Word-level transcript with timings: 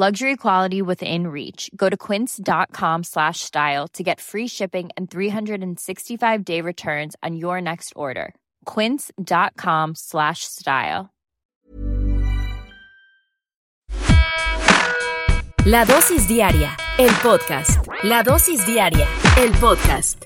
Luxury 0.00 0.36
quality 0.36 0.80
within 0.80 1.26
reach. 1.26 1.70
Go 1.76 1.90
to 1.90 1.94
quince.com 1.94 3.02
slash 3.02 3.40
style 3.40 3.86
to 3.88 4.02
get 4.02 4.18
free 4.18 4.48
shipping 4.48 4.88
and 4.96 5.10
365-day 5.10 6.62
returns 6.62 7.16
on 7.22 7.36
your 7.36 7.60
next 7.60 7.92
order. 7.94 8.34
quince.com 8.64 9.94
slash 9.94 10.44
style. 10.44 11.10
La 15.66 15.84
dosis 15.84 16.26
diaria, 16.26 16.74
el 16.98 17.10
podcast. 17.20 17.86
La 18.02 18.22
dosis 18.22 18.64
diaria, 18.64 19.06
el 19.36 19.52
podcast. 19.60 20.24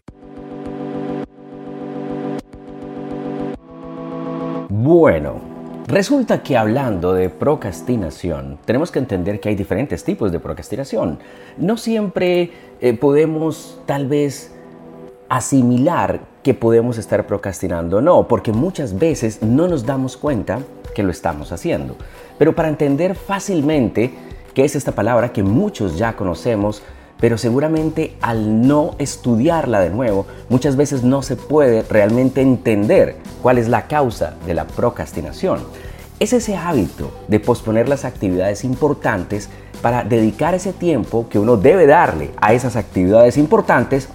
Bueno, 4.71 5.54
resulta 5.87 6.43
que 6.43 6.57
hablando 6.57 7.15
de 7.15 7.31
procrastinación, 7.31 8.59
tenemos 8.65 8.91
que 8.91 8.99
entender 8.99 9.41
que 9.41 9.49
hay 9.51 9.55
diferentes 9.55 10.05
tipos 10.05 10.33
de 10.33 10.41
procrastinación. 10.41 11.19
No 11.57 11.77
siempre 11.77 12.51
eh, 12.81 12.95
podemos 12.95 13.81
tal 13.87 14.07
vez 14.07 14.53
asimilar 15.29 16.21
que 16.43 16.55
podemos 16.55 16.99
estar 16.99 17.27
procrastinando, 17.27 18.01
no, 18.01 18.29
porque 18.29 18.53
muchas 18.53 18.99
veces 18.99 19.43
no 19.43 19.67
nos 19.67 19.87
damos 19.87 20.17
cuenta 20.17 20.61
que 20.95 21.03
lo 21.03 21.11
estamos 21.11 21.53
haciendo. 21.53 21.97
Pero 22.39 22.55
para 22.55 22.69
entender 22.69 23.15
fácilmente 23.15 24.13
qué 24.53 24.65
es 24.65 24.77
esta 24.77 24.93
palabra 24.93 25.33
que 25.33 25.43
muchos 25.43 25.99
ya 25.99 26.15
conocemos, 26.15 26.83
pero 27.21 27.39
seguramente 27.39 28.17
al 28.21 28.67
no 28.67 28.95
estudiarla 28.99 29.81
de 29.81 29.91
nuevo, 29.91 30.27
muchas 30.49 30.77
veces 30.77 31.03
no 31.03 31.23
se 31.23 31.37
puede 31.37 31.83
realmente 31.83 32.41
entender 32.41 33.17
cuál 33.43 33.59
es 33.59 33.69
la 33.69 33.87
causa 33.87 34.35
de 34.47 34.55
la 34.55 34.67
procrastinación. 34.67 35.61
Es 36.21 36.33
ese 36.33 36.57
hábito 36.57 37.11
de 37.29 37.41
posponer 37.41 37.89
las 37.89 38.05
actividades 38.05 38.65
importantes 38.65 39.49
para 39.83 40.05
dedicar 40.05 40.55
ese 40.55 40.73
tiempo 40.73 41.29
que 41.29 41.39
uno 41.39 41.57
debe 41.57 41.87
darle 41.87 42.31
a 42.41 42.55
esas 42.55 42.77
actividades 42.77 43.37
importantes 43.37 44.09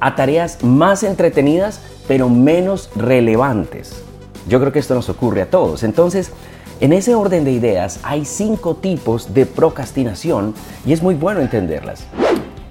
a 0.00 0.16
tareas 0.16 0.62
más 0.64 1.02
entretenidas 1.02 1.80
pero 2.08 2.28
menos 2.28 2.90
relevantes. 2.96 4.02
Yo 4.48 4.58
creo 4.58 4.72
que 4.72 4.80
esto 4.80 4.94
nos 4.94 5.08
ocurre 5.08 5.42
a 5.42 5.50
todos. 5.50 5.84
Entonces, 5.84 6.32
en 6.82 6.92
ese 6.92 7.14
orden 7.14 7.44
de 7.44 7.52
ideas 7.52 8.00
hay 8.02 8.24
cinco 8.24 8.74
tipos 8.74 9.32
de 9.32 9.46
procrastinación 9.46 10.52
y 10.84 10.92
es 10.92 11.00
muy 11.00 11.14
bueno 11.14 11.40
entenderlas. 11.40 12.08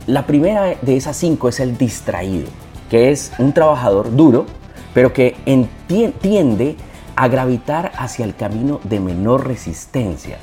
La 0.06 0.28
primera 0.28 0.76
de 0.82 0.98
esas 0.98 1.16
cinco 1.16 1.48
es 1.48 1.62
el 1.62 1.78
distraído, 1.78 2.50
que 2.90 3.12
es 3.12 3.32
un 3.40 3.54
trabajador 3.54 4.14
duro, 4.14 4.46
pero 4.94 5.14
que 5.14 5.38
tiende 6.20 6.76
a 7.16 7.30
gravitar 7.30 7.94
hacia 7.98 8.26
el 8.26 8.36
camino 8.36 8.82
de 8.84 9.00
menor 9.00 9.48
resistencia, 9.48 10.40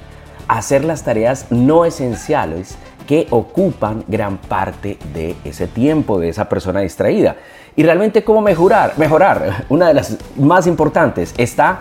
hacer 0.48 0.82
las 0.86 1.04
tareas 1.04 1.44
no 1.50 1.84
esenciales 1.84 2.78
que 3.06 3.26
ocupan 3.28 4.02
gran 4.08 4.38
parte 4.38 4.96
de 5.12 5.36
ese 5.44 5.66
tiempo 5.66 6.18
de 6.18 6.30
esa 6.30 6.48
persona 6.48 6.80
distraída. 6.80 7.36
Y 7.76 7.82
realmente 7.82 8.24
cómo 8.24 8.40
mejorar, 8.40 8.94
mejorar, 8.96 9.66
una 9.68 9.88
de 9.88 9.94
las 9.94 10.16
más 10.36 10.66
importantes 10.66 11.34
está 11.36 11.80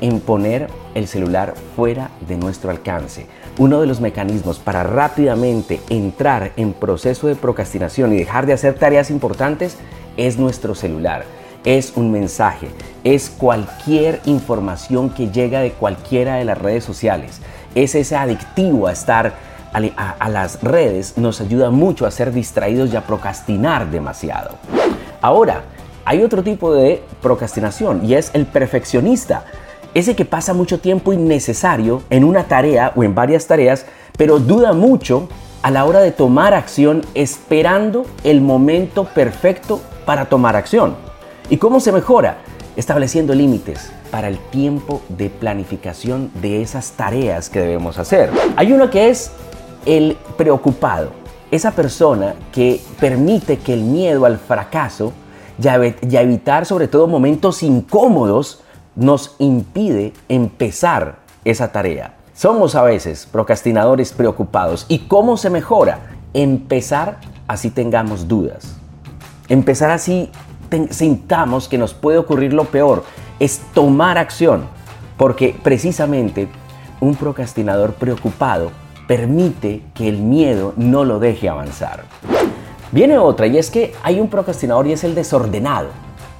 en 0.00 0.20
poner 0.20 0.68
el 0.94 1.06
celular 1.06 1.54
fuera 1.76 2.10
de 2.26 2.36
nuestro 2.36 2.70
alcance. 2.70 3.26
Uno 3.58 3.80
de 3.80 3.86
los 3.86 4.00
mecanismos 4.00 4.58
para 4.58 4.82
rápidamente 4.82 5.80
entrar 5.88 6.52
en 6.56 6.72
proceso 6.72 7.26
de 7.26 7.34
procrastinación 7.34 8.12
y 8.12 8.18
dejar 8.18 8.46
de 8.46 8.52
hacer 8.52 8.74
tareas 8.74 9.10
importantes 9.10 9.76
es 10.16 10.38
nuestro 10.38 10.74
celular. 10.74 11.24
Es 11.64 11.92
un 11.96 12.12
mensaje, 12.12 12.68
es 13.02 13.30
cualquier 13.30 14.20
información 14.26 15.10
que 15.10 15.30
llega 15.30 15.60
de 15.60 15.72
cualquiera 15.72 16.36
de 16.36 16.44
las 16.44 16.58
redes 16.58 16.84
sociales. 16.84 17.40
Es 17.74 17.94
ese 17.94 18.16
adictivo 18.16 18.86
a 18.86 18.92
estar 18.92 19.34
a, 19.72 20.28
las 20.28 20.62
redes 20.62 21.16
nos 21.18 21.40
ayuda 21.40 21.70
mucho 21.70 22.06
a 22.06 22.10
ser 22.10 22.32
distraídos 22.32 22.92
y 22.92 22.96
a 22.96 23.02
procrastinar 23.02 23.90
demasiado. 23.90 24.56
Ahora, 25.20 25.62
hay 26.04 26.22
otro 26.22 26.42
tipo 26.42 26.72
de 26.72 27.02
procrastinación 27.20 28.04
y 28.04 28.14
es 28.14 28.30
el 28.34 28.46
perfeccionista. 28.46 29.44
Ese 29.98 30.14
que 30.14 30.24
pasa 30.24 30.54
mucho 30.54 30.78
tiempo 30.78 31.12
innecesario 31.12 32.04
en 32.08 32.22
una 32.22 32.44
tarea 32.44 32.92
o 32.94 33.02
en 33.02 33.16
varias 33.16 33.48
tareas, 33.48 33.84
pero 34.16 34.38
duda 34.38 34.72
mucho 34.72 35.28
a 35.60 35.72
la 35.72 35.84
hora 35.86 35.98
de 35.98 36.12
tomar 36.12 36.54
acción 36.54 37.02
esperando 37.16 38.06
el 38.22 38.40
momento 38.40 39.06
perfecto 39.06 39.80
para 40.06 40.26
tomar 40.26 40.54
acción. 40.54 40.94
¿Y 41.50 41.56
cómo 41.56 41.80
se 41.80 41.90
mejora? 41.90 42.38
Estableciendo 42.76 43.34
límites 43.34 43.90
para 44.12 44.28
el 44.28 44.38
tiempo 44.38 45.02
de 45.08 45.30
planificación 45.30 46.30
de 46.40 46.62
esas 46.62 46.92
tareas 46.92 47.50
que 47.50 47.58
debemos 47.58 47.98
hacer. 47.98 48.30
Hay 48.54 48.72
uno 48.72 48.90
que 48.90 49.08
es 49.08 49.32
el 49.84 50.16
preocupado, 50.36 51.10
esa 51.50 51.72
persona 51.72 52.36
que 52.52 52.80
permite 53.00 53.58
que 53.58 53.74
el 53.74 53.80
miedo 53.82 54.26
al 54.26 54.38
fracaso 54.38 55.12
y 55.60 55.66
a 55.66 56.20
evitar 56.22 56.66
sobre 56.66 56.86
todo 56.86 57.08
momentos 57.08 57.64
incómodos 57.64 58.62
nos 58.98 59.36
impide 59.38 60.12
empezar 60.28 61.20
esa 61.44 61.72
tarea. 61.72 62.14
Somos 62.34 62.74
a 62.74 62.82
veces 62.82 63.26
procrastinadores 63.30 64.12
preocupados. 64.12 64.86
¿Y 64.88 65.00
cómo 65.00 65.36
se 65.36 65.50
mejora? 65.50 66.00
Empezar 66.34 67.18
así 67.46 67.70
tengamos 67.70 68.28
dudas. 68.28 68.76
Empezar 69.48 69.90
así 69.90 70.30
sintamos 70.90 71.68
que 71.68 71.78
nos 71.78 71.94
puede 71.94 72.18
ocurrir 72.18 72.52
lo 72.52 72.64
peor. 72.64 73.04
Es 73.40 73.60
tomar 73.72 74.18
acción. 74.18 74.66
Porque 75.16 75.56
precisamente 75.62 76.48
un 77.00 77.14
procrastinador 77.14 77.94
preocupado 77.94 78.70
permite 79.06 79.82
que 79.94 80.08
el 80.08 80.18
miedo 80.18 80.74
no 80.76 81.04
lo 81.04 81.18
deje 81.18 81.48
avanzar. 81.48 82.04
Viene 82.92 83.18
otra 83.18 83.46
y 83.46 83.58
es 83.58 83.70
que 83.70 83.94
hay 84.02 84.20
un 84.20 84.28
procrastinador 84.28 84.86
y 84.86 84.92
es 84.92 85.04
el 85.04 85.14
desordenado, 85.14 85.88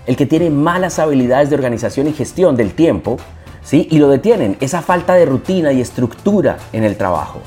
el 0.09 0.17
que 0.17 0.25
tiene 0.25 0.49
malas 0.49 0.99
habilidades 0.99 1.51
de 1.51 1.57
organización 1.57 2.09
y 2.09 2.15
gestión 2.15 2.57
del 2.57 2.73
tiempo, 2.73 3.19
¿sí? 3.63 3.87
Y 3.91 3.99
lo 3.99 4.09
detienen, 4.09 4.57
esa 4.59 4.81
falta 4.81 5.13
de 5.13 5.27
rutina 5.27 5.71
y 5.71 5.83
estructura 5.83 6.57
en 6.73 6.83
el 6.83 6.97
trabajo. 6.97 7.41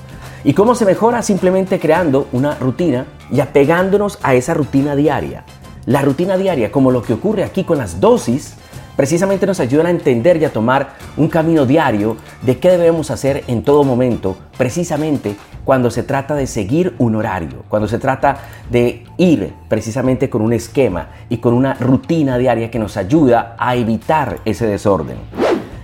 ¿Y 0.44 0.54
cómo 0.54 0.76
se 0.76 0.86
mejora? 0.86 1.24
Simplemente 1.24 1.80
creando 1.80 2.28
una 2.32 2.54
rutina 2.54 3.08
y 3.32 3.40
apegándonos 3.40 4.20
a 4.22 4.36
esa 4.36 4.54
rutina 4.54 4.96
diaria. 4.96 5.44
La 5.88 6.04
rutina 6.04 6.38
diaria, 6.38 6.72
como 6.72 6.92
lo 6.92 7.02
que 7.02 7.14
ocurre 7.14 7.44
aquí 7.44 7.64
con 7.64 7.80
las 7.80 8.00
dosis, 8.00 8.54
precisamente 9.02 9.48
nos 9.48 9.60
ayudan 9.60 9.88
a 9.88 9.90
entender 9.90 10.38
y 10.38 10.46
a 10.46 10.54
tomar 10.54 10.90
un 11.18 11.28
camino 11.28 11.66
diario 11.66 12.18
de 12.44 12.60
qué 12.60 12.70
debemos 12.70 13.10
hacer 13.10 13.44
en 13.48 13.64
todo 13.64 13.84
momento, 13.84 14.38
precisamente 14.60 15.36
cuando 15.66 15.90
se 15.90 16.04
trata 16.04 16.36
de 16.36 16.46
seguir 16.46 16.94
un 17.00 17.16
horario, 17.16 17.64
cuando 17.68 17.88
se 17.88 17.98
trata 17.98 18.38
de 18.70 19.04
ir 19.18 19.56
precisamente 19.68 20.30
con 20.30 20.44
un 20.44 20.54
esquema 20.54 21.08
y 21.30 21.38
con 21.38 21.56
una 21.56 21.74
rutina 21.74 22.38
diaria 22.38 22.70
que 22.70 22.78
nos 22.78 22.96
ayuda 22.96 23.56
a 23.58 23.76
evitar 23.76 24.38
ese 24.46 24.68
desorden. 24.68 25.18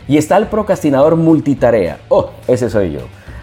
Y 0.08 0.18
está 0.18 0.38
el 0.38 0.46
procrastinador 0.46 1.16
multitarea. 1.16 1.98
Oh, 2.10 2.30
ese 2.48 2.70
soy 2.70 2.92
yo. 2.92 3.00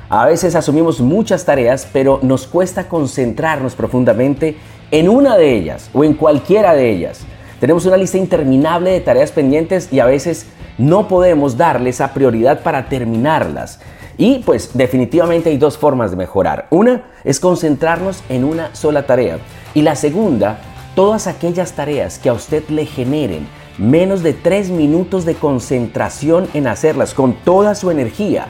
A 0.09 0.27
veces 0.27 0.55
asumimos 0.55 1.01
muchas 1.01 1.45
tareas, 1.45 1.89
pero 1.93 2.21
nos 2.23 2.47
cuesta 2.47 2.87
concentrarnos 2.87 3.75
profundamente 3.75 4.57
en 4.93 5.09
una 5.09 5.37
de 5.37 5.53
ellas 5.53 5.91
o 5.93 6.05
en 6.05 6.15
cualquiera 6.15 6.75
de 6.75 6.93
ellas. 6.93 7.27
Tenemos 7.65 7.87
una 7.87 7.97
lista 7.97 8.19
interminable 8.19 8.91
de 8.91 9.01
tareas 9.01 9.33
pendientes 9.33 9.91
y 9.91 9.99
a 9.99 10.05
veces 10.05 10.45
no 10.77 11.09
podemos 11.09 11.57
darle 11.57 11.89
esa 11.89 12.13
prioridad 12.13 12.63
para 12.63 12.91
terminarlas. 12.91 13.81
Y 14.19 14.41
pues 14.41 14.73
definitivamente 14.75 15.49
hay 15.49 15.57
dos 15.57 15.79
formas 15.79 16.11
de 16.11 16.19
mejorar. 16.19 16.67
Una 16.69 17.05
es 17.25 17.41
concentrarnos 17.41 18.23
en 18.29 18.45
una 18.45 18.75
sola 18.75 19.07
tarea. 19.07 19.39
Y 19.73 19.81
la 19.81 19.97
segunda, 19.97 20.59
todas 20.95 21.27
aquellas 21.27 21.73
tareas 21.73 22.19
que 22.19 22.29
a 22.29 22.35
usted 22.35 22.69
le 22.69 22.85
generen 22.85 23.49
menos 23.79 24.23
de 24.23 24.35
tres 24.35 24.69
minutos 24.69 25.25
de 25.25 25.35
concentración 25.35 26.49
en 26.53 26.67
hacerlas 26.67 27.15
con 27.15 27.33
toda 27.33 27.75
su 27.75 27.91
energía, 27.91 28.45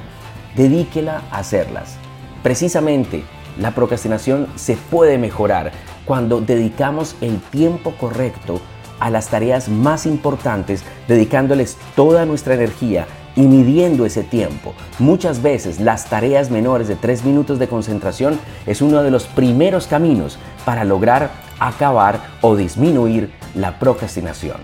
dedíquela 0.56 1.22
a 1.30 1.38
hacerlas. 1.38 1.98
Precisamente, 2.42 3.22
la 3.60 3.70
procrastinación 3.76 4.48
se 4.56 4.76
puede 4.76 5.18
mejorar 5.18 5.70
cuando 6.04 6.40
dedicamos 6.40 7.14
el 7.20 7.38
tiempo 7.38 7.94
correcto 7.96 8.60
a 9.00 9.10
las 9.10 9.28
tareas 9.28 9.68
más 9.68 10.06
importantes, 10.06 10.84
dedicándoles 11.08 11.76
toda 11.96 12.26
nuestra 12.26 12.54
energía 12.54 13.06
y 13.36 13.42
midiendo 13.42 14.06
ese 14.06 14.22
tiempo. 14.22 14.74
Muchas 14.98 15.42
veces 15.42 15.80
las 15.80 16.08
tareas 16.08 16.50
menores 16.50 16.88
de 16.88 16.96
tres 16.96 17.24
minutos 17.24 17.58
de 17.58 17.68
concentración 17.68 18.38
es 18.66 18.82
uno 18.82 19.02
de 19.02 19.10
los 19.10 19.26
primeros 19.26 19.86
caminos 19.86 20.38
para 20.64 20.84
lograr 20.84 21.30
acabar 21.58 22.20
o 22.40 22.56
disminuir 22.56 23.32
la 23.54 23.78
procrastinación. 23.78 24.58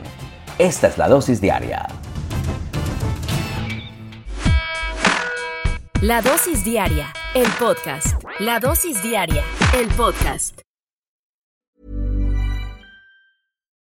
Esta 0.58 0.88
es 0.88 0.98
la 0.98 1.08
dosis 1.08 1.40
diaria. 1.40 1.86
La 6.02 6.22
dosis 6.22 6.64
diaria, 6.64 7.12
el 7.34 7.46
podcast. 7.58 8.22
La 8.38 8.58
dosis 8.58 9.02
diaria, 9.02 9.42
el 9.76 9.86
podcast. 9.88 10.69